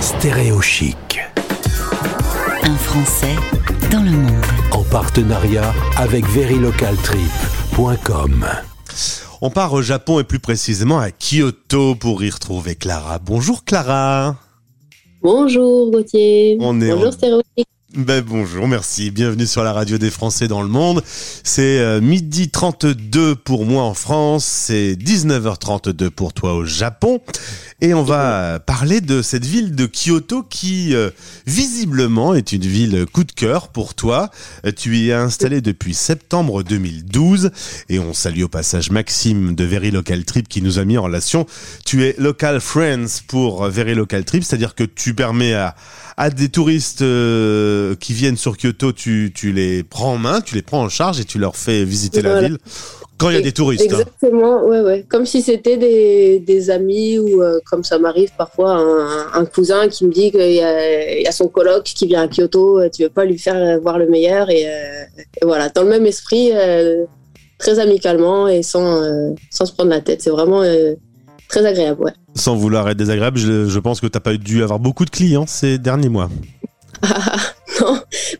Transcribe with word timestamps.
Stéréo 0.00 0.60
Chic. 0.60 1.20
Un 2.62 2.76
Français 2.76 3.34
dans 3.90 4.02
le 4.02 4.10
monde. 4.10 4.44
En 4.72 4.82
partenariat 4.84 5.72
avec 5.96 6.24
verilocaltrip.com. 6.26 8.46
On 9.40 9.50
part 9.50 9.72
au 9.72 9.82
Japon 9.82 10.18
et 10.20 10.24
plus 10.24 10.38
précisément 10.40 10.98
à 10.98 11.10
Kyoto 11.10 11.94
pour 11.94 12.22
y 12.24 12.30
retrouver 12.30 12.74
Clara. 12.74 13.18
Bonjour 13.18 13.64
Clara. 13.64 14.36
Bonjour 15.22 15.90
Gauthier. 15.90 16.56
On 16.60 16.78
est 16.80 16.90
Bonjour 16.90 17.08
en- 17.08 17.12
Stéréo 17.12 17.42
Chic. 17.56 17.66
Ben 17.96 18.20
bonjour, 18.22 18.68
merci. 18.68 19.10
Bienvenue 19.10 19.46
sur 19.46 19.64
la 19.64 19.72
radio 19.72 19.96
des 19.96 20.10
Français 20.10 20.46
dans 20.46 20.60
le 20.60 20.68
monde. 20.68 21.02
C'est 21.06 21.78
euh, 21.78 22.02
midi 22.02 22.50
32 22.50 23.34
pour 23.34 23.64
moi 23.64 23.82
en 23.84 23.94
France, 23.94 24.44
c'est 24.44 24.92
19h32 24.92 26.10
pour 26.10 26.34
toi 26.34 26.52
au 26.52 26.66
Japon. 26.66 27.22
Et 27.80 27.94
on 27.94 28.02
va 28.02 28.58
parler 28.58 29.00
de 29.00 29.22
cette 29.22 29.46
ville 29.46 29.76
de 29.76 29.86
Kyoto 29.86 30.42
qui, 30.42 30.96
euh, 30.96 31.10
visiblement, 31.46 32.34
est 32.34 32.50
une 32.50 32.62
ville 32.62 33.06
coup 33.12 33.22
de 33.22 33.30
cœur 33.30 33.68
pour 33.68 33.94
toi. 33.94 34.30
Tu 34.76 34.96
y 34.98 35.10
es 35.10 35.12
installé 35.12 35.60
depuis 35.60 35.94
septembre 35.94 36.64
2012 36.64 37.52
et 37.88 38.00
on 38.00 38.14
salue 38.14 38.42
au 38.42 38.48
passage 38.48 38.90
Maxime 38.90 39.54
de 39.54 39.62
Very 39.62 39.92
Local 39.92 40.24
Trip 40.24 40.48
qui 40.48 40.60
nous 40.60 40.80
a 40.80 40.84
mis 40.84 40.98
en 40.98 41.04
relation. 41.04 41.46
Tu 41.84 42.04
es 42.04 42.16
Local 42.18 42.60
Friends 42.60 43.22
pour 43.28 43.62
euh, 43.62 43.70
Very 43.70 43.94
Local 43.94 44.24
Trip, 44.24 44.42
c'est-à-dire 44.42 44.74
que 44.74 44.82
tu 44.82 45.14
permets 45.14 45.54
à, 45.54 45.76
à 46.16 46.30
des 46.30 46.48
touristes 46.48 47.02
euh, 47.02 47.94
qui 47.94 48.12
viennent 48.12 48.36
sur 48.36 48.56
Kyoto, 48.56 48.90
tu, 48.90 49.30
tu 49.32 49.52
les 49.52 49.84
prends 49.84 50.14
en 50.14 50.18
main, 50.18 50.40
tu 50.40 50.56
les 50.56 50.62
prends 50.62 50.82
en 50.82 50.88
charge 50.88 51.20
et 51.20 51.24
tu 51.24 51.38
leur 51.38 51.54
fais 51.54 51.84
visiter 51.84 52.22
la 52.22 52.40
ville 52.40 52.58
quand 53.18 53.30
il 53.30 53.34
y 53.34 53.38
a 53.38 53.42
des 53.42 53.52
touristes. 53.52 53.82
hein. 53.82 53.84
Exactement, 53.98 54.64
ouais, 54.64 54.80
ouais. 54.80 55.04
Comme 55.08 55.26
si 55.26 55.42
c'était 55.42 55.76
des, 55.76 56.38
des 56.40 56.70
amis 56.70 57.18
ou 57.18 57.42
euh, 57.42 57.58
comme 57.70 57.82
ça 57.84 57.98
m'arrive 57.98 58.30
parfois 58.38 58.72
un, 58.72 59.32
un 59.34 59.44
cousin 59.44 59.88
qui 59.88 60.06
me 60.06 60.12
dit 60.12 60.30
qu'il 60.30 60.52
y, 60.52 60.60
a- 60.62 61.16
il 61.18 61.22
y 61.22 61.26
a 61.26 61.32
son 61.32 61.48
coloc 61.48 61.82
qui 61.84 62.06
vient 62.06 62.22
à 62.22 62.28
Kyoto, 62.28 62.80
euh, 62.80 62.88
tu 62.88 63.02
veux 63.02 63.08
pas 63.10 63.24
lui 63.24 63.38
faire 63.38 63.56
euh, 63.56 63.78
voir 63.78 63.98
le 63.98 64.08
meilleur 64.08 64.48
et, 64.50 64.66
euh, 64.68 65.02
et 65.40 65.44
voilà, 65.44 65.68
dans 65.68 65.82
le 65.82 65.88
même 65.88 66.06
esprit, 66.06 66.50
euh, 66.54 67.04
très 67.58 67.78
amicalement 67.80 68.46
et 68.48 68.62
sans, 68.62 69.02
sans 69.50 69.66
se 69.66 69.72
prendre 69.72 69.90
la 69.90 70.00
tête. 70.00 70.22
C'est 70.22 70.30
vraiment 70.30 70.62
très 71.48 71.66
agréable, 71.66 72.02
ouais. 72.04 72.12
Sans 72.36 72.54
vouloir 72.54 72.88
être 72.88 72.96
désagréable, 72.96 73.36
je, 73.38 73.66
je 73.68 73.78
pense 73.80 74.00
que 74.00 74.06
t'as 74.06 74.20
pas 74.20 74.36
dû 74.36 74.62
avoir 74.62 74.78
beaucoup 74.78 75.04
de 75.04 75.10
clients 75.10 75.46
ces 75.48 75.76
derniers 75.78 76.08
mois. 76.08 76.30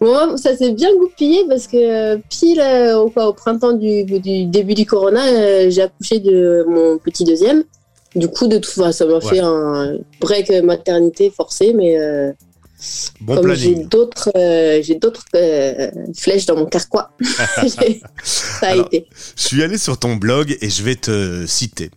Bon, 0.01 0.37
ça 0.37 0.57
s'est 0.57 0.73
bien 0.73 0.95
goupillé 0.97 1.45
parce 1.49 1.67
que 1.67 1.77
euh, 1.77 2.19
pile 2.31 2.61
euh, 2.61 2.97
au, 2.99 3.11
quoi, 3.11 3.29
au 3.29 3.33
printemps 3.33 3.73
du, 3.73 4.05
du 4.05 4.47
début 4.47 4.75
du 4.75 4.87
corona, 4.87 5.25
euh, 5.27 5.71
j'ai 5.71 5.83
accouché 5.83 6.21
de 6.21 6.65
mon 6.69 6.99
petit 6.99 7.25
deuxième. 7.25 7.65
Du 8.15 8.29
coup, 8.29 8.47
de 8.47 8.59
tout, 8.59 8.71
ça 8.93 9.07
m'a 9.07 9.15
Ouais. 9.15 9.21
fait 9.21 9.41
un 9.41 9.99
break 10.21 10.51
maternité 10.63 11.31
forcé, 11.35 11.73
mais 11.75 11.99
euh, 11.99 12.33
Bon 13.21 13.35
comme 13.35 13.55
j'ai 13.55 13.75
d'autres, 13.75 14.31
euh, 14.37 14.81
j'ai 14.83 14.95
d'autres 14.95 15.25
euh, 15.35 15.91
flèches 16.17 16.47
dans 16.47 16.57
mon 16.57 16.65
carquois, 16.67 17.11
ça 17.67 17.83
a 18.63 18.67
Alors, 18.71 18.87
été. 18.87 19.07
Je 19.37 19.43
suis 19.43 19.63
allé 19.63 19.77
sur 19.79 19.99
ton 19.99 20.15
blog 20.17 20.57
et 20.61 20.71
je 20.71 20.83
vais 20.85 20.95
te 20.95 21.45
citer. 21.47 21.91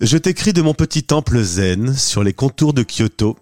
Je 0.00 0.16
t'écris 0.16 0.52
de 0.52 0.62
mon 0.62 0.74
petit 0.74 1.02
temple 1.02 1.40
zen 1.42 1.92
sur 1.94 2.22
les 2.24 2.32
contours 2.32 2.72
de 2.72 2.82
Kyoto. 2.84 3.36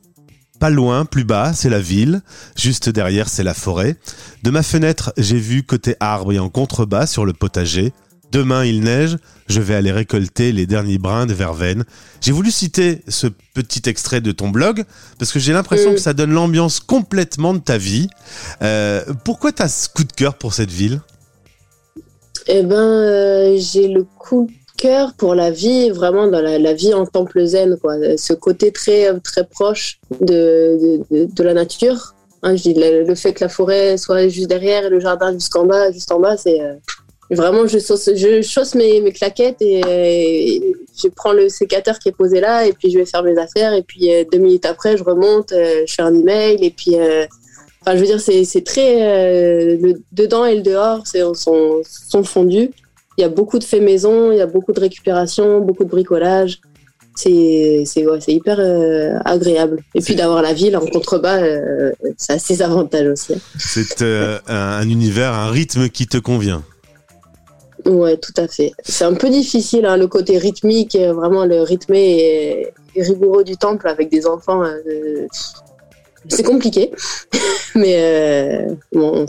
Pas 0.60 0.70
loin, 0.70 1.06
plus 1.06 1.24
bas, 1.24 1.52
c'est 1.54 1.70
la 1.70 1.80
ville. 1.80 2.20
Juste 2.54 2.90
derrière, 2.90 3.28
c'est 3.30 3.42
la 3.42 3.54
forêt. 3.54 3.96
De 4.42 4.50
ma 4.50 4.62
fenêtre, 4.62 5.12
j'ai 5.16 5.38
vu 5.38 5.62
côté 5.62 5.96
arbre 6.00 6.32
et 6.32 6.38
en 6.38 6.50
contrebas 6.50 7.06
sur 7.06 7.24
le 7.24 7.32
potager. 7.32 7.92
Demain, 8.30 8.64
il 8.64 8.80
neige. 8.82 9.16
Je 9.48 9.60
vais 9.60 9.74
aller 9.74 9.90
récolter 9.90 10.52
les 10.52 10.66
derniers 10.66 10.98
brins 10.98 11.24
de 11.26 11.32
verveine. 11.32 11.84
J'ai 12.20 12.30
voulu 12.30 12.50
citer 12.50 13.02
ce 13.08 13.26
petit 13.54 13.88
extrait 13.88 14.20
de 14.20 14.30
ton 14.32 14.50
blog 14.50 14.84
parce 15.18 15.32
que 15.32 15.38
j'ai 15.40 15.52
l'impression 15.54 15.90
Mm. 15.92 15.94
que 15.94 16.00
ça 16.00 16.12
donne 16.12 16.30
l'ambiance 16.32 16.78
complètement 16.78 17.54
de 17.54 17.58
ta 17.58 17.78
vie. 17.78 18.08
Euh, 18.62 19.02
pourquoi 19.24 19.50
t'as 19.52 19.66
ce 19.68 19.88
coup 19.88 20.04
de 20.04 20.12
cœur 20.12 20.34
pour 20.34 20.52
cette 20.54 20.70
ville? 20.70 21.00
Eh 22.46 22.62
ben, 22.62 22.76
euh, 22.76 23.56
j'ai 23.58 23.88
le 23.88 24.04
coup 24.04 24.46
de 24.46 24.59
cœur 24.80 25.12
pour 25.12 25.34
la 25.34 25.50
vie, 25.50 25.90
vraiment 25.90 26.26
dans 26.26 26.40
la, 26.40 26.72
vie 26.72 26.94
en 26.94 27.04
temple 27.04 27.44
zen, 27.44 27.76
quoi. 27.76 27.94
Ce 28.16 28.32
côté 28.32 28.72
très, 28.72 29.12
très 29.20 29.44
proche 29.44 30.00
de, 30.20 31.00
de, 31.10 31.42
la 31.42 31.52
nature. 31.52 32.14
Hein, 32.42 32.54
le, 32.64 33.14
fait 33.14 33.34
que 33.34 33.44
la 33.44 33.50
forêt 33.50 33.98
soit 33.98 34.28
juste 34.28 34.48
derrière 34.48 34.86
et 34.86 34.88
le 34.88 34.98
jardin 34.98 35.32
jusqu'en 35.34 35.66
bas, 35.66 35.92
juste 35.92 36.10
en 36.10 36.18
bas, 36.18 36.38
c'est 36.38 36.62
euh, 36.62 36.72
vraiment, 37.30 37.66
je, 37.66 37.78
sauce, 37.78 38.08
je 38.14 38.40
chausse 38.40 38.74
mes, 38.74 39.02
claquettes 39.12 39.60
et, 39.60 40.62
je 40.96 41.08
prends 41.08 41.32
le 41.32 41.50
sécateur 41.50 41.98
qui 41.98 42.08
est 42.08 42.16
posé 42.16 42.40
là 42.40 42.66
et 42.66 42.72
puis 42.72 42.90
je 42.90 42.98
vais 42.98 43.06
faire 43.06 43.22
mes 43.22 43.38
affaires 43.38 43.74
et 43.74 43.82
puis 43.82 44.12
euh, 44.12 44.24
deux 44.32 44.38
minutes 44.38 44.64
après, 44.64 44.96
je 44.96 45.04
remonte, 45.04 45.52
euh, 45.52 45.82
je 45.86 45.94
fais 45.94 46.02
un 46.02 46.14
email 46.14 46.64
et 46.64 46.70
puis. 46.70 46.96
Enfin, 47.82 47.96
je 47.96 48.00
veux 48.00 48.06
dire, 48.06 48.20
c'est 48.20 48.64
très. 48.64 49.76
le 49.76 49.94
dedans 50.12 50.44
et 50.44 50.54
le 50.54 50.62
dehors 50.62 51.06
sont, 51.06 51.80
sont 51.82 52.22
fondus. 52.22 52.70
Il 53.20 53.24
y 53.24 53.26
a 53.26 53.28
beaucoup 53.28 53.58
de 53.58 53.64
faits 53.64 53.82
maison, 53.82 54.32
il 54.32 54.38
y 54.38 54.40
a 54.40 54.46
beaucoup 54.46 54.72
de 54.72 54.80
récupération, 54.80 55.60
beaucoup 55.60 55.84
de 55.84 55.90
bricolage. 55.90 56.62
C'est 57.14 57.84
ouais, 57.98 58.18
hyper 58.28 58.58
euh, 58.58 59.18
agréable. 59.26 59.82
Et 59.94 60.00
puis 60.00 60.14
d'avoir 60.14 60.40
la 60.40 60.54
ville 60.54 60.74
en 60.74 60.86
contrebas, 60.86 61.42
euh, 61.42 61.92
ça 62.16 62.32
a 62.34 62.38
ses 62.38 62.62
avantages 62.62 63.08
aussi. 63.08 63.34
C'est 63.58 64.00
euh, 64.00 64.38
un, 64.48 64.54
un 64.54 64.88
univers, 64.88 65.34
un 65.34 65.50
rythme 65.50 65.90
qui 65.90 66.06
te 66.06 66.16
convient. 66.16 66.62
Ouais, 67.84 68.16
tout 68.16 68.32
à 68.38 68.48
fait. 68.48 68.72
C'est 68.82 69.04
un 69.04 69.12
peu 69.12 69.28
difficile, 69.28 69.84
hein, 69.84 69.98
le 69.98 70.06
côté 70.06 70.38
rythmique, 70.38 70.94
euh, 70.94 71.12
vraiment 71.12 71.44
le 71.44 71.60
rythmé 71.60 72.72
et 72.96 73.02
rigoureux 73.02 73.44
du 73.44 73.58
temple 73.58 73.86
avec 73.86 74.10
des 74.10 74.26
enfants. 74.26 74.64
C'est 76.28 76.42
compliqué, 76.42 76.90
mais 77.74 77.94
euh, 77.96 78.74
bon, 78.92 79.26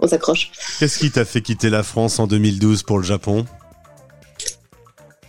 on 0.00 0.06
s'accroche. 0.06 0.52
Qu'est-ce 0.78 0.98
qui 0.98 1.10
t'a 1.10 1.24
fait 1.24 1.40
quitter 1.40 1.70
la 1.70 1.82
France 1.82 2.18
en 2.18 2.26
2012 2.26 2.82
pour 2.82 2.98
le 2.98 3.04
Japon? 3.04 3.44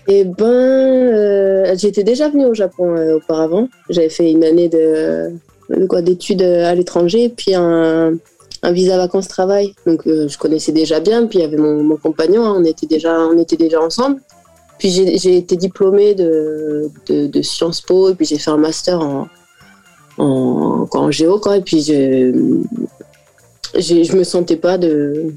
Eh 0.08 0.24
ben, 0.24 0.46
euh, 0.46 1.76
j'étais 1.78 2.04
déjà 2.04 2.30
venue 2.30 2.46
au 2.46 2.54
Japon 2.54 2.96
euh, 2.96 3.18
auparavant. 3.18 3.70
J'avais 3.90 4.10
fait 4.10 4.30
une 4.30 4.44
année 4.44 4.70
de, 4.70 5.32
de 5.70 5.86
quoi 5.88 6.02
d'études 6.02 6.44
à 6.44 6.76
l'étranger, 6.76 7.30
puis 7.36 7.56
un, 7.56 8.14
un 8.62 8.72
visa 8.72 8.98
vacances-travail. 8.98 9.74
Donc, 9.88 10.06
euh, 10.06 10.28
je 10.28 10.38
connaissais 10.38 10.72
déjà 10.72 11.00
bien. 11.00 11.26
Puis 11.26 11.40
il 11.40 11.42
y 11.42 11.46
avait 11.46 11.58
mon, 11.58 11.82
mon 11.82 11.98
compagnon, 11.98 12.46
hein, 12.46 12.56
on 12.58 12.66
était 12.66 12.86
déjà, 12.86 13.20
on 13.20 13.38
était 13.40 13.58
déjà 13.58 13.82
ensemble. 13.82 14.22
Puis 14.78 14.90
j'ai 14.90 15.18
j'ai 15.18 15.38
été 15.38 15.56
diplômée 15.56 16.14
de, 16.14 16.90
de, 17.08 17.28
de 17.28 17.42
Sciences 17.42 17.82
Po, 17.82 18.10
et 18.10 18.16
puis 18.16 18.26
j'ai 18.26 18.38
fait 18.38 18.52
un 18.52 18.58
master 18.58 19.00
en, 19.00 19.28
en, 20.18 20.88
en 20.92 21.12
géo, 21.12 21.40
quoi. 21.40 21.58
Et 21.58 21.62
puis 21.62 21.82
je, 21.82 22.32
je 23.78 24.16
me 24.16 24.24
sentais 24.24 24.56
pas 24.58 24.78
de. 24.78 25.34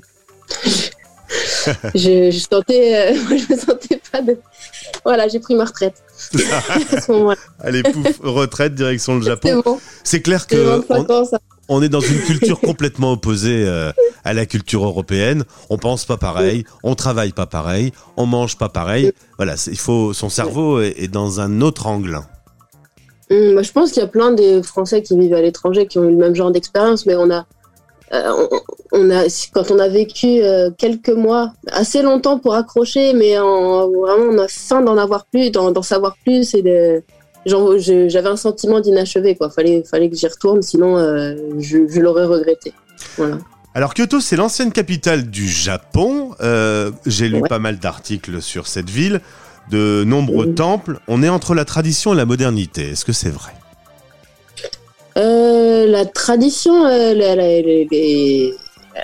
je, 1.95 2.31
je 2.31 2.39
sentais, 2.39 3.13
euh, 3.13 3.15
je 3.31 3.53
me 3.55 3.59
sentais 3.59 4.01
pas 4.11 4.23
de. 4.23 4.39
Voilà, 5.05 5.29
j'ai 5.29 5.39
pris 5.39 5.55
ma 5.55 5.65
retraite 5.65 5.95
à 6.93 7.01
ce 7.01 7.13
moment-là. 7.13 7.39
Allez, 7.61 7.83
pouf, 7.83 8.19
retraite, 8.23 8.75
direction 8.75 9.17
le 9.17 9.23
C'est 9.23 9.29
Japon. 9.29 9.63
bon, 9.65 9.81
C'est 10.05 10.21
clair 10.23 10.47
que 10.47 10.57
25 10.57 11.11
on, 11.11 11.13
ans, 11.15 11.25
ça. 11.25 11.39
on 11.69 11.83
est 11.83 11.89
dans 11.89 12.01
une 12.01 12.21
culture 12.21 12.59
complètement 12.61 13.13
opposée 13.13 13.65
euh, 13.67 13.93
à 14.25 14.33
la 14.35 14.47
culture 14.47 14.85
européenne. 14.85 15.45
On 15.71 15.79
pense 15.79 16.05
pas 16.05 16.17
pareil, 16.17 16.65
on 16.83 16.95
travaille 16.95 17.33
pas 17.33 17.47
pareil, 17.47 17.93
on 18.17 18.27
mange 18.27 18.57
pas 18.57 18.69
pareil. 18.69 19.13
Voilà, 19.37 19.55
il 19.67 19.79
faut 19.79 20.13
son 20.13 20.29
cerveau 20.31 20.81
est, 20.81 20.95
est 20.99 21.09
dans 21.09 21.41
un 21.41 21.61
autre 21.61 21.87
angle. 21.87 22.21
Moi, 23.31 23.63
je 23.63 23.73
pense 23.73 23.93
qu'il 23.93 24.01
y 24.03 24.05
a 24.05 24.09
plein 24.09 24.33
de 24.33 24.63
Français 24.63 25.03
qui 25.03 25.19
vivent 25.19 25.35
à 25.35 25.43
l'étranger 25.43 25.87
qui 25.87 25.99
ont 25.99 26.05
eu 26.05 26.11
le 26.13 26.17
même 26.17 26.35
genre 26.35 26.51
d'expérience, 26.51 27.05
mais 27.07 27.15
on 27.17 27.31
a, 27.31 27.47
euh, 28.15 28.47
on, 28.51 28.61
on 28.93 29.11
a, 29.11 29.25
quand 29.53 29.71
on 29.71 29.79
a 29.79 29.89
vécu 29.89 30.41
euh, 30.43 30.71
quelques 30.77 31.11
mois, 31.11 31.53
assez 31.71 32.01
longtemps 32.03 32.39
pour 32.39 32.55
accrocher, 32.55 33.13
mais 33.13 33.39
en, 33.39 33.89
vraiment 33.91 34.31
on 34.33 34.39
a 34.39 34.49
faim 34.49 34.81
d'en 34.81 34.97
avoir 34.97 35.27
plus, 35.27 35.51
d'en 35.51 35.83
savoir 35.83 36.17
plus 36.25 36.55
et 36.55 36.63
de, 36.63 37.03
j'avais 37.45 38.29
un 38.29 38.37
sentiment 38.37 38.81
d'inachevé, 38.81 39.37
quoi. 39.37 39.51
Fallait, 39.51 39.83
fallait 39.85 40.09
que 40.11 40.17
j'y 40.17 40.27
retourne, 40.27 40.63
sinon 40.63 40.97
euh, 40.97 41.35
je, 41.59 41.87
je 41.89 42.01
l'aurais 42.01 42.25
regretté. 42.27 42.73
Voilà. 43.17 43.39
Alors 43.75 43.95
Kyoto, 43.95 44.21
c'est 44.21 44.37
l'ancienne 44.37 44.73
capitale 44.73 45.31
du 45.31 45.47
Japon. 45.49 46.31
Euh, 46.41 46.91
J'ai 47.07 47.29
lu 47.29 47.41
Ouais. 47.43 47.49
pas 47.49 47.59
mal 47.59 47.79
d'articles 47.79 48.41
sur 48.43 48.67
cette 48.67 48.91
ville, 48.91 49.21
de 49.71 50.05
nombreux 50.05 50.55
temples. 50.55 50.99
On 51.09 51.23
est 51.23 51.29
entre 51.29 51.55
la 51.55 51.65
tradition 51.65 52.15
et 52.15 52.17
la 52.17 52.25
modernité. 52.27 52.91
Est-ce 52.91 53.05
que 53.05 53.13
c'est 53.13 53.31
vrai? 53.31 53.53
Euh, 55.17 55.87
la 55.87 56.07
tradition, 56.07 56.85
les- 56.87 58.55
euh, 58.97 59.01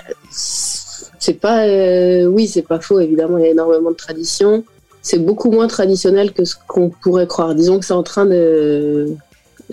c'est 1.19 1.33
pas, 1.33 1.65
euh, 1.65 2.25
oui, 2.25 2.47
c'est 2.47 2.61
pas 2.61 2.79
faux. 2.79 2.99
Évidemment, 2.99 3.37
il 3.37 3.43
y 3.45 3.47
a 3.47 3.51
énormément 3.51 3.91
de 3.91 3.95
traditions. 3.95 4.63
C'est 5.01 5.19
beaucoup 5.19 5.51
moins 5.51 5.67
traditionnel 5.67 6.31
que 6.33 6.45
ce 6.45 6.55
qu'on 6.67 6.89
pourrait 6.89 7.27
croire. 7.27 7.53
Disons 7.53 7.79
que 7.79 7.85
c'est 7.85 7.93
en 7.93 8.03
train 8.03 8.25
de, 8.25 9.13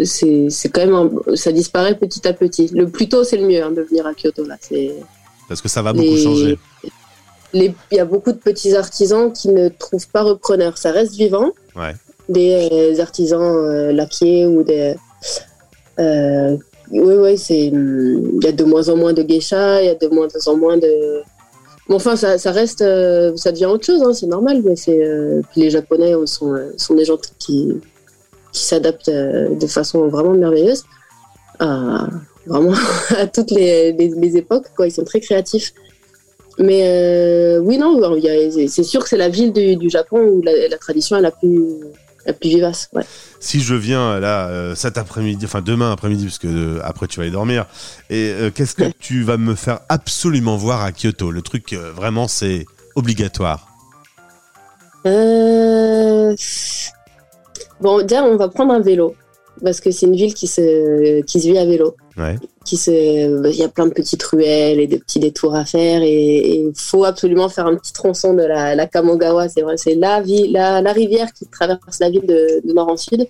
c'est, 0.04 0.48
c'est 0.50 0.68
quand 0.68 0.84
même, 0.84 0.94
un- 0.94 1.36
ça 1.36 1.52
disparaît 1.52 1.94
petit 1.96 2.26
à 2.26 2.32
petit. 2.32 2.70
Le 2.74 2.88
plus 2.88 3.08
tôt, 3.08 3.24
c'est 3.24 3.36
le 3.36 3.46
mieux 3.46 3.62
hein, 3.62 3.70
de 3.70 3.82
venir 3.82 4.06
à 4.06 4.12
Kyoto 4.14 4.44
là. 4.44 4.56
C'est 4.60 4.92
Parce 5.48 5.60
que 5.62 5.68
ça 5.68 5.80
va 5.82 5.92
beaucoup 5.92 6.04
les- 6.06 6.22
changer. 6.22 6.58
Il 7.54 7.75
y 7.90 7.99
a 7.99 8.04
beaucoup 8.04 8.32
de 8.32 8.38
petits 8.38 8.75
artisans 8.75 9.32
qui 9.32 9.49
ne 9.49 9.69
trouvent 9.69 10.08
pas 10.08 10.22
repreneur. 10.22 10.78
Ça 10.78 10.90
reste 10.90 11.14
vivant. 11.14 11.52
Ouais. 11.76 11.94
Des 12.28 12.69
euh, 12.72 13.00
artisans 13.00 13.43
euh, 13.43 13.93
laquiers 13.93 14.46
ou 14.46 14.62
des. 14.62 14.94
Euh, 15.99 16.56
oui, 16.90 17.14
oui, 17.14 17.38
c'est. 17.38 17.66
Il 17.66 18.40
y 18.43 18.46
a 18.46 18.52
de 18.52 18.64
moins 18.64 18.88
en 18.88 18.96
moins 18.96 19.12
de 19.12 19.22
geishas, 19.22 19.82
il 19.82 19.87
y 19.87 19.90
a 19.90 19.94
de 19.94 20.08
moins 20.08 20.28
en 20.46 20.56
moins 20.56 20.76
de. 20.76 21.22
Bon, 21.88 21.96
enfin, 21.96 22.16
ça, 22.16 22.38
ça 22.38 22.52
reste. 22.52 22.82
euh, 22.82 23.37
ça 23.37 23.52
devient 23.52 23.66
autre 23.66 23.84
chose, 23.84 24.02
hein, 24.02 24.14
c'est 24.14 24.26
normal, 24.26 24.62
mais 24.64 24.76
c'est. 24.76 25.00
puis 25.50 25.62
les 25.62 25.70
Japonais 25.70 26.14
sont, 26.26 26.54
sont 26.76 26.94
des 26.94 27.04
gens 27.04 27.19
qui, 27.38 27.72
qui 28.52 28.62
s'adaptent 28.62 29.10
de 29.10 29.66
façon 29.66 30.08
vraiment 30.08 30.32
merveilleuse 30.32 30.84
à, 31.58 32.08
vraiment 32.46 32.75
à 33.19 33.26
toutes 33.26 33.50
les, 33.50 33.93
les, 33.93 34.08
les 34.08 34.37
époques, 34.37 34.66
quoi. 34.76 34.87
Ils 34.87 34.93
sont 34.93 35.04
très 35.04 35.20
créatifs. 35.20 35.72
Mais 36.58 36.82
euh, 36.84 37.58
oui, 37.60 37.78
non, 37.78 37.99
c'est 38.69 38.82
sûr 38.82 39.02
que 39.02 39.08
c'est 39.08 39.16
la 39.16 39.28
ville 39.28 39.52
du, 39.52 39.76
du 39.76 39.88
Japon 39.88 40.19
où 40.20 40.43
la, 40.43 40.69
la 40.69 40.78
tradition 40.78 41.16
est 41.16 41.22
la 41.22 41.31
plus, 41.31 41.62
la 42.26 42.32
plus 42.34 42.50
vivace. 42.50 42.88
Ouais. 42.93 43.04
Si 43.40 43.60
je 43.60 43.75
viens 43.75 44.20
là 44.20 44.49
euh, 44.49 44.75
cet 44.75 44.99
après-midi, 44.99 45.46
enfin 45.46 45.62
demain 45.62 45.90
après-midi, 45.93 46.25
parce 46.26 46.38
que 46.38 46.49
euh, 46.49 46.81
après 46.84 47.06
tu 47.08 47.16
vas 47.19 47.22
aller 47.22 47.32
dormir, 47.32 47.66
et 48.10 48.31
euh, 48.32 48.50
qu'est-ce 48.54 48.75
que 48.75 48.82
Ouais. 48.82 48.94
tu 49.00 49.22
vas 49.22 49.38
me 49.38 49.54
faire 49.54 49.81
absolument 49.88 50.56
voir 50.56 50.82
à 50.82 50.93
Kyoto? 50.93 51.31
Le 51.31 51.43
truc, 51.43 51.72
euh, 51.72 51.90
vraiment, 51.90 52.28
c'est 52.28 52.66
obligatoire. 52.96 53.66
Euh, 55.06 56.37
Bon, 57.81 58.00
déjà, 58.02 58.22
on 58.22 58.37
va 58.37 58.49
prendre 58.49 58.72
un 58.75 58.81
vélo. 58.81 59.16
Parce 59.62 59.81
que 59.81 59.90
c'est 59.90 60.06
une 60.06 60.16
ville 60.16 60.34
qui 60.34 60.46
se, 60.46 61.20
qui 61.22 61.40
se 61.40 61.46
vit 61.46 61.58
à 61.58 61.64
vélo. 61.64 61.94
Ouais. 62.16 62.37
Qui 62.64 62.76
se, 62.76 62.90
il 63.50 63.56
y 63.56 63.62
a 63.62 63.69
plein 63.69 63.87
de 63.87 63.93
petites 63.93 64.22
ruelles 64.22 64.81
et 64.81 64.87
de 64.87 64.96
petits 64.96 65.20
détours 65.20 65.54
à 65.54 65.64
faire. 65.64 66.02
Et 66.02 66.58
il 66.60 66.72
faut 66.75 67.04
absolument 67.04 67.49
faire 67.49 67.66
un 67.66 67.76
petit 67.76 67.93
tronçon 67.93 68.34
de 68.34 68.43
la, 68.43 68.75
la 68.75 68.87
Kamogawa. 68.87 69.49
C'est 69.49 69.62
vrai, 69.62 69.76
c'est 69.76 69.94
la, 69.94 70.20
ville, 70.20 70.52
la, 70.52 70.81
la 70.81 70.93
rivière 70.93 71.32
qui 71.32 71.46
traverse 71.46 71.99
la 72.00 72.10
ville 72.10 72.26
de, 72.26 72.66
de 72.66 72.72
nord 72.72 72.88
en 72.88 72.96
sud. 72.96 73.26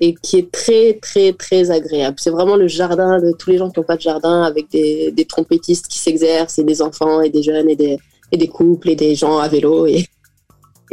Et 0.00 0.14
qui 0.20 0.38
est 0.38 0.50
très, 0.50 0.98
très, 1.00 1.32
très 1.32 1.70
agréable. 1.70 2.16
C'est 2.18 2.30
vraiment 2.30 2.56
le 2.56 2.66
jardin 2.66 3.20
de 3.20 3.32
tous 3.38 3.50
les 3.50 3.58
gens 3.58 3.70
qui 3.70 3.78
n'ont 3.78 3.86
pas 3.86 3.96
de 3.96 4.00
jardin, 4.00 4.42
avec 4.42 4.68
des, 4.68 5.12
des 5.12 5.24
trompettistes 5.24 5.86
qui 5.86 5.98
s'exercent, 5.98 6.58
et 6.58 6.64
des 6.64 6.82
enfants, 6.82 7.20
et 7.20 7.30
des 7.30 7.44
jeunes, 7.44 7.70
et 7.70 7.76
des, 7.76 7.98
et 8.32 8.36
des 8.36 8.48
couples, 8.48 8.90
et 8.90 8.96
des 8.96 9.14
gens 9.14 9.38
à 9.38 9.46
vélo. 9.46 9.86
Et, 9.86 10.04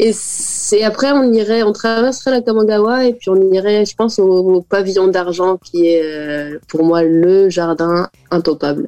et 0.02 0.12
c'est 0.14 0.84
après, 0.84 1.12
on 1.12 1.32
irait, 1.34 1.62
on 1.64 1.74
traverserait 1.74 2.32
la 2.32 2.42
Kamogawa 2.42 3.06
et 3.06 3.14
puis 3.14 3.30
on 3.30 3.52
irait, 3.52 3.86
je 3.86 3.96
pense, 3.96 4.18
au, 4.18 4.26
au 4.56 4.62
pavillon 4.62 5.08
d'argent 5.08 5.58
qui 5.58 5.88
est 5.88 6.02
euh, 6.04 6.58
pour 6.70 6.84
moi 6.84 7.04
le 7.04 7.50
jardin 7.50 8.10
intopable, 8.32 8.88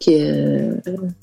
qui 0.00 0.14
est 0.14 0.30
euh, 0.30 0.74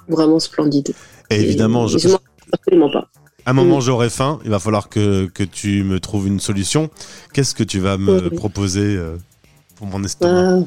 vraiment 0.08 0.40
splendide. 0.40 0.94
Et 1.30 1.42
évidemment, 1.42 1.86
je- 1.88 1.98
je 2.00 2.08
m'en 2.10 2.18
absolument 2.54 2.90
pas. 2.90 3.08
à 3.46 3.52
un 3.52 3.54
moment 3.54 3.80
j'aurai 3.82 4.10
faim, 4.10 4.40
il 4.46 4.52
va 4.52 4.60
falloir 4.60 4.90
que, 4.90 5.26
que 5.28 5.44
tu 5.44 5.84
me 5.84 6.00
trouves 6.00 6.28
une 6.28 6.40
solution. 6.40 6.90
Qu'est-ce 7.34 7.54
que 7.54 7.64
tu 7.64 7.80
vas 7.80 7.98
me 7.98 8.30
proposer 8.30 8.96
euh, 8.96 9.18
pour 9.76 9.88
mon 9.88 10.04
estomac? 10.04 10.60
Ah. 10.60 10.64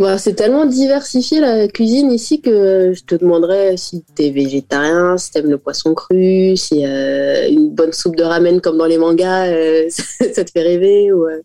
Bah, 0.00 0.16
c'est 0.16 0.32
tellement 0.34 0.64
diversifié 0.64 1.40
la 1.40 1.68
cuisine 1.68 2.10
ici 2.10 2.40
que 2.40 2.92
je 2.94 3.02
te 3.04 3.14
demanderais 3.14 3.76
si 3.76 4.02
t'es 4.14 4.30
végétarien, 4.30 5.18
si 5.18 5.30
t'aimes 5.30 5.50
le 5.50 5.58
poisson 5.58 5.92
cru, 5.94 6.56
si 6.56 6.86
euh, 6.86 7.46
une 7.50 7.68
bonne 7.68 7.92
soupe 7.92 8.16
de 8.16 8.22
ramen 8.22 8.60
comme 8.62 8.78
dans 8.78 8.86
les 8.86 8.96
mangas, 8.96 9.48
euh, 9.48 9.88
ça 9.90 10.42
te 10.42 10.50
fait 10.50 10.62
rêver. 10.62 11.12
Ou, 11.12 11.26
euh, 11.26 11.40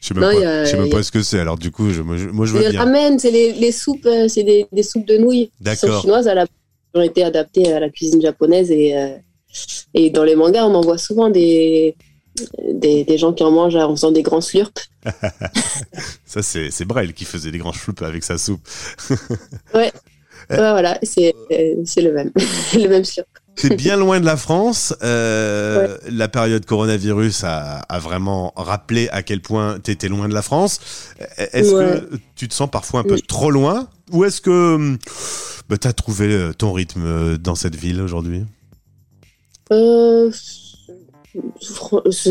Je 0.00 0.06
sais 0.08 0.14
même, 0.14 0.22
Non, 0.22 0.28
pas, 0.30 0.34
il 0.36 0.40
y 0.40 0.44
a- 0.44 0.64
je 0.64 0.70
sais 0.70 0.76
même 0.76 0.86
a- 0.86 0.90
pas 0.90 1.02
ce 1.02 1.10
que 1.10 1.22
c'est, 1.22 1.40
alors 1.40 1.58
du 1.58 1.72
coup, 1.72 1.90
je, 1.90 2.00
moi, 2.02 2.16
je, 2.16 2.28
moi, 2.28 2.46
je 2.46 2.52
veux 2.52 2.60
Les 2.62 2.70
bien. 2.70 2.78
ramen, 2.84 3.18
c'est 3.18 3.32
les, 3.32 3.52
les 3.52 3.72
soupes, 3.72 4.08
c'est 4.28 4.44
des, 4.44 4.66
des 4.70 4.82
soupes 4.84 5.06
de 5.06 5.16
nouilles 5.18 5.50
qui 5.64 5.76
sont 5.76 6.00
chinoises 6.00 6.28
à 6.28 6.34
la 6.34 6.46
qui 6.46 6.52
ont 6.94 7.02
été 7.02 7.24
adaptées 7.24 7.72
à 7.72 7.80
la 7.80 7.90
cuisine 7.90 8.22
japonaise 8.22 8.70
et 8.70 8.94
et 9.94 10.10
dans 10.10 10.22
les 10.22 10.36
mangas, 10.36 10.64
on 10.66 10.74
en 10.74 10.80
voit 10.82 10.98
souvent 10.98 11.28
des 11.30 11.96
des, 12.72 13.04
des 13.04 13.18
gens 13.18 13.32
qui 13.32 13.42
en 13.42 13.50
mangent 13.50 13.76
en 13.76 13.94
faisant 13.94 14.12
des 14.12 14.22
grands 14.22 14.40
slurps. 14.40 14.72
Ça, 16.26 16.42
c'est 16.42 16.70
c'est 16.70 16.84
Braille 16.84 17.12
qui 17.12 17.24
faisait 17.24 17.50
des 17.50 17.58
grands 17.58 17.72
chloups 17.72 18.02
avec 18.04 18.24
sa 18.24 18.38
soupe. 18.38 18.66
Ouais, 19.74 19.92
voilà, 20.50 20.98
c'est 21.02 21.34
euh, 21.50 21.74
c'est 21.84 22.02
le 22.02 22.12
même 22.12 22.30
le 22.74 22.88
même 22.88 23.04
slurp. 23.04 23.26
T'es 23.56 23.74
bien 23.74 23.96
loin 23.96 24.20
de 24.20 24.26
la 24.26 24.36
France. 24.36 24.94
Euh, 25.02 25.96
La 26.10 26.28
période 26.28 26.66
coronavirus 26.66 27.42
a, 27.44 27.78
a 27.78 27.98
vraiment 27.98 28.52
rappelé 28.54 29.08
à 29.08 29.22
quel 29.22 29.40
point 29.40 29.78
t'étais 29.80 30.08
loin 30.08 30.28
de 30.28 30.34
la 30.34 30.42
France. 30.42 30.78
Est-ce 31.38 31.74
Ouais. 31.74 32.00
que 32.10 32.16
tu 32.36 32.48
te 32.48 32.54
sens 32.54 32.70
parfois 32.70 33.00
un 33.00 33.04
peu 33.04 33.14
Oui. 33.14 33.22
trop 33.22 33.50
loin? 33.50 33.88
Ou 34.12 34.24
est-ce 34.24 34.42
que 34.42 34.98
bah, 35.70 35.78
t'as 35.78 35.94
trouvé 35.94 36.26
euh, 36.34 36.52
ton 36.52 36.72
rythme 36.74 37.02
euh, 37.06 37.38
dans 37.38 37.54
cette 37.54 37.74
ville 37.76 38.02
aujourd'hui? 38.02 38.44
Euh, 39.72 40.30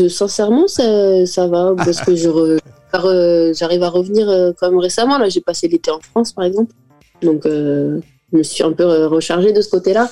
sincèrement, 0.08 0.68
ça, 0.68 1.26
ça 1.26 1.46
va 1.46 1.74
parce 1.76 2.00
que 2.00 2.14
je 2.14 2.28
re- 2.28 2.58
j'arrive 3.58 3.82
à 3.82 3.88
revenir 3.90 4.28
euh, 4.28 4.52
même 4.62 4.78
récemment. 4.78 5.18
Là, 5.18 5.28
j'ai 5.28 5.40
passé 5.40 5.68
l'été 5.68 5.90
en 5.90 6.00
France, 6.00 6.32
par 6.32 6.44
exemple, 6.44 6.72
donc 7.22 7.44
euh, 7.46 8.00
je 8.32 8.38
me 8.38 8.42
suis 8.42 8.62
un 8.64 8.72
peu 8.72 8.84
euh, 8.84 9.08
rechargée 9.08 9.52
de 9.52 9.60
ce 9.60 9.68
côté-là. 9.70 10.08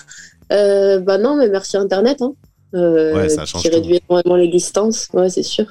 Euh, 0.53 0.99
bah 1.01 1.19
non, 1.19 1.37
mais 1.37 1.49
merci 1.49 1.77
Internet, 1.77 2.21
hein, 2.23 2.35
euh, 2.75 3.15
Ouais, 3.15 3.29
ça 3.29 3.45
change 3.47 3.63
qui 3.63 3.69
réduit 3.69 4.01
énormément 4.09 4.37
les 4.37 4.49
distances. 4.49 5.09
Ouais, 5.15 5.31
c'est 5.31 5.43
sûr. 5.43 5.67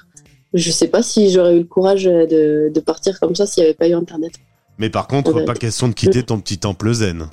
Je 0.54 0.72
sais 0.72 0.88
pas 0.88 1.02
si 1.04 1.30
j'aurais 1.32 1.56
eu 1.56 1.60
le 1.60 1.66
courage 1.66 2.04
de, 2.06 2.72
de 2.74 2.80
partir 2.80 3.20
comme 3.20 3.36
ça 3.36 3.46
s'il 3.46 3.62
n'y 3.64 3.68
avait 3.70 3.76
pas 3.78 3.88
eu 3.88 3.94
Internet. 3.94 4.34
Mais 4.80 4.90
par 4.90 5.08
contre, 5.08 5.34
Ouais. 5.34 5.46
pas 5.46 5.54
question 5.54 5.88
de 5.88 5.94
quitter 5.94 6.24
ton 6.24 6.40
petit 6.40 6.58
temple 6.58 6.92
zen. 6.94 7.28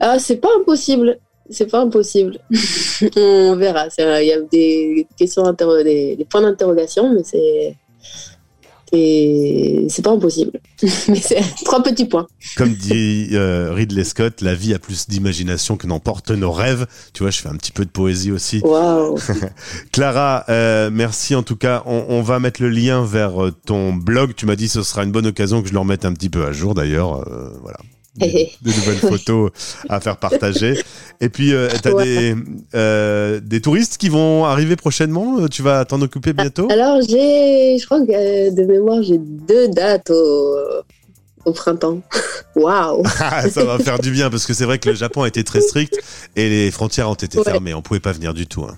Ah, 0.00 0.18
c'est 0.18 0.36
pas 0.36 0.48
impossible. 0.60 1.18
C'est 1.50 1.70
pas 1.70 1.80
impossible. 1.80 2.38
On 3.16 3.56
verra. 3.56 3.88
Il 3.98 4.26
y 4.26 4.32
a 4.32 4.40
des 4.40 5.06
questions, 5.16 5.42
des, 5.52 6.16
des 6.16 6.24
points 6.24 6.42
d'interrogation, 6.42 7.12
mais 7.12 7.22
c'est. 7.24 7.76
C'est 8.92 10.02
pas 10.02 10.12
impossible. 10.12 10.52
mais 11.08 11.16
c'est 11.16 11.42
trois 11.64 11.82
petits 11.82 12.06
points. 12.06 12.26
Comme 12.56 12.72
dit 12.72 13.30
euh, 13.32 13.72
Ridley 13.72 14.04
Scott, 14.04 14.40
la 14.40 14.54
vie 14.54 14.74
a 14.74 14.78
plus 14.78 15.08
d'imagination 15.08 15.76
que 15.76 15.86
n'emportent 15.86 16.30
nos 16.30 16.52
rêves. 16.52 16.86
Tu 17.12 17.22
vois, 17.22 17.30
je 17.30 17.40
fais 17.40 17.48
un 17.48 17.56
petit 17.56 17.72
peu 17.72 17.84
de 17.84 17.90
poésie 17.90 18.30
aussi. 18.30 18.60
Waouh. 18.62 19.18
Clara, 19.92 20.44
euh, 20.48 20.90
merci 20.92 21.34
en 21.34 21.42
tout 21.42 21.56
cas. 21.56 21.82
On, 21.86 22.06
on 22.08 22.22
va 22.22 22.38
mettre 22.38 22.62
le 22.62 22.68
lien 22.68 23.04
vers 23.04 23.44
euh, 23.44 23.52
ton 23.66 23.92
blog. 23.92 24.34
Tu 24.36 24.46
m'as 24.46 24.56
dit 24.56 24.66
que 24.66 24.72
ce 24.72 24.82
sera 24.82 25.02
une 25.02 25.12
bonne 25.12 25.26
occasion 25.26 25.62
que 25.62 25.68
je 25.68 25.72
le 25.72 25.80
remette 25.80 26.04
un 26.04 26.12
petit 26.12 26.30
peu 26.30 26.44
à 26.46 26.52
jour 26.52 26.74
d'ailleurs. 26.74 27.26
Euh, 27.28 27.50
voilà. 27.62 27.78
Des, 28.16 28.50
des 28.62 28.70
nouvelles 28.70 28.96
photos 29.18 29.50
à 29.88 30.00
faire 30.00 30.16
partager. 30.16 30.78
Et 31.20 31.28
puis, 31.28 31.52
euh, 31.52 31.68
t'as 31.82 31.92
Ouais. 31.92 32.04
des, 32.04 32.34
euh, 32.74 33.40
des 33.42 33.60
touristes 33.60 33.98
qui 33.98 34.08
vont 34.08 34.44
arriver 34.44 34.76
prochainement. 34.76 35.38
Euh, 35.40 35.48
Tu 35.48 35.62
vas 35.62 35.84
t'en 35.84 36.00
occuper 36.02 36.32
bientôt? 36.32 36.68
Alors, 36.70 37.00
j'ai. 37.02 37.76
Je 37.78 37.84
crois 37.86 38.00
que 38.04 38.12
euh, 38.12 38.50
de 38.50 38.62
mémoire, 38.64 39.02
j'ai 39.02 39.18
deux 39.18 39.68
dates 39.68 40.10
au, 40.10 40.56
au 41.44 41.52
printemps. 41.52 42.00
Waouh. 42.56 43.02
Ah, 43.20 43.48
Ça 43.50 43.64
va 43.64 43.78
faire 43.78 43.98
du 43.98 44.10
bien 44.10 44.30
parce 44.30 44.46
que 44.46 44.54
c'est 44.54 44.64
vrai 44.64 44.78
que 44.78 44.88
le 44.88 44.94
Japon 44.94 45.22
a 45.22 45.28
été 45.28 45.44
très 45.44 45.60
strict 45.60 45.98
et 46.36 46.48
les 46.48 46.70
frontières 46.70 47.10
ont 47.10 47.14
été 47.14 47.36
Ouais. 47.38 47.44
fermées. 47.44 47.74
On 47.74 47.82
pouvait 47.82 48.00
pas 48.00 48.12
venir 48.12 48.32
du 48.34 48.46
tout. 48.46 48.62
hein. 48.62 48.76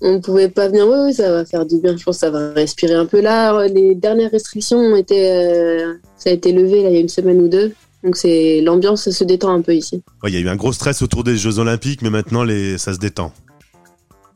On 0.00 0.20
pouvait 0.20 0.48
pas 0.48 0.68
venir. 0.68 0.86
Oui, 0.86 0.96
oui, 1.06 1.14
ça 1.14 1.30
va 1.32 1.44
faire 1.44 1.66
du 1.66 1.78
bien. 1.80 1.96
Je 1.96 2.04
pense 2.04 2.16
que 2.16 2.20
ça 2.20 2.30
va 2.30 2.52
respirer 2.52 2.94
un 2.94 3.06
peu. 3.06 3.20
Là, 3.20 3.66
les 3.66 3.94
dernières 3.96 4.30
restrictions 4.30 4.78
ont 4.78 4.94
été. 4.96 5.28
euh, 5.32 5.94
ça 6.16 6.30
a 6.30 6.32
été 6.34 6.52
levé 6.52 6.82
là, 6.84 6.90
il 6.90 6.94
y 6.94 6.98
a 6.98 7.00
une 7.00 7.08
semaine 7.08 7.40
ou 7.40 7.48
deux. 7.48 7.72
Donc, 8.04 8.16
c'est 8.16 8.60
l'ambiance 8.60 9.10
se 9.10 9.24
détend 9.24 9.50
un 9.52 9.60
peu 9.60 9.74
ici. 9.74 10.02
Ouais, 10.22 10.30
Il 10.30 10.34
y 10.34 10.38
a 10.38 10.40
eu 10.40 10.48
un 10.48 10.56
gros 10.56 10.72
stress 10.72 11.02
autour 11.02 11.24
des 11.24 11.36
Jeux 11.36 11.58
Olympiques, 11.58 12.00
mais 12.02 12.10
maintenant 12.10 12.44
les, 12.44 12.78
ça 12.78 12.94
se 12.94 12.98
détend. 12.98 13.32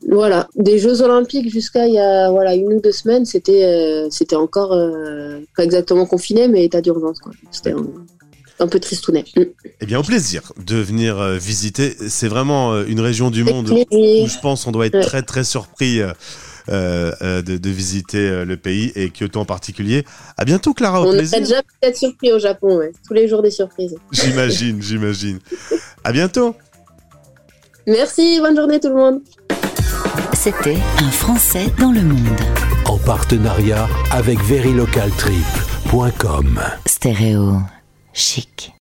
Voilà, 0.09 0.49
des 0.55 0.79
Jeux 0.79 1.01
Olympiques 1.01 1.49
jusqu'à 1.49 1.87
il 1.87 1.93
y 1.93 1.99
a 1.99 2.29
voilà, 2.29 2.55
une 2.55 2.73
ou 2.73 2.81
deux 2.81 2.91
semaines, 2.91 3.23
c'était 3.25 3.63
euh, 3.63 4.07
c'était 4.11 4.35
encore 4.35 4.73
euh, 4.73 5.39
pas 5.55 5.63
exactement 5.63 6.05
confiné, 6.05 6.49
mais 6.49 6.65
état 6.65 6.81
d'urgence. 6.81 7.19
quoi. 7.19 7.31
C'était 7.51 7.71
un, 7.71 7.85
un 8.59 8.67
peu 8.67 8.81
tristounet. 8.81 9.23
Mm. 9.37 9.41
Eh 9.79 9.85
bien, 9.85 9.99
au 9.99 10.03
plaisir 10.03 10.51
de 10.65 10.75
venir 10.75 11.17
euh, 11.21 11.37
visiter. 11.37 11.95
C'est 12.09 12.27
vraiment 12.27 12.81
une 12.83 12.99
région 12.99 13.31
du 13.31 13.45
monde 13.45 13.69
où 13.69 13.77
je 14.27 14.39
pense 14.41 14.67
on 14.67 14.71
doit 14.73 14.87
être 14.87 14.95
Ouais. 14.95 15.01
très 15.01 15.21
très 15.21 15.45
surpris 15.45 16.01
de, 16.69 17.57
de 17.57 17.69
visiter 17.69 18.29
euh, 18.29 18.45
le 18.45 18.57
pays 18.57 18.91
et 18.95 19.09
Kyoto 19.11 19.39
en 19.39 19.45
particulier. 19.45 20.05
À 20.37 20.45
bientôt, 20.45 20.73
Clara. 20.73 21.01
Au 21.01 21.07
On 21.07 21.11
plaisir. 21.11 21.37
aurait 21.37 21.41
déjà 21.47 21.61
peut-être 21.61 21.97
surpris 21.97 22.31
au 22.31 22.39
Japon, 22.39 22.77
ouais. 22.77 22.91
tous 23.07 23.13
les 23.13 23.27
jours 23.27 23.41
des 23.41 23.51
surprises. 23.51 23.95
J'imagine, 24.11 24.81
j'imagine. 24.81 25.39
À 26.03 26.11
bientôt. 26.11 26.55
Merci, 27.87 28.39
bonne 28.39 28.55
journée 28.55 28.79
tout 28.79 28.89
le 28.89 28.95
monde. 28.95 29.19
C'était 30.33 30.77
Un 30.99 31.11
Français 31.11 31.67
dans 31.79 31.91
le 31.91 32.01
monde. 32.01 32.39
En 32.85 32.97
partenariat 32.97 33.87
avec 34.11 34.39
verilocaltrip.com. 34.41 36.59
Stéréo 36.85 37.57
chic. 38.13 38.71